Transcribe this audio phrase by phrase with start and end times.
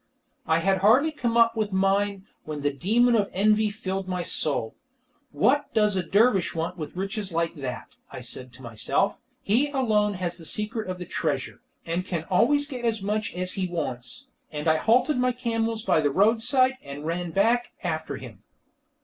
[0.47, 4.73] I had hardly come up with mine when the demon of envy filled my soul.
[5.31, 9.19] "What does a dervish want with riches like that?" I said to myself.
[9.43, 13.53] "He alone has the secret of the treasure, and can always get as much as
[13.53, 18.41] he wants," and I halted my camels by the roadside, and ran back after him.